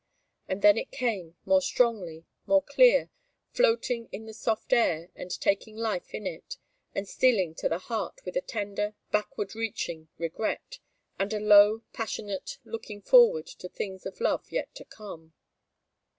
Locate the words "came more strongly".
0.89-2.25